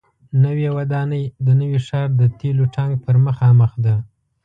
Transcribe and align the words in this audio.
نوې 0.43 0.67
ودانۍ 0.77 1.23
د 1.45 1.47
نوي 1.61 1.79
ښار 1.87 2.07
د 2.19 2.21
تیلو 2.39 2.65
ټانک 2.75 2.93
پر 3.05 3.15
مخامخ 3.25 3.71
ده. 3.85 3.95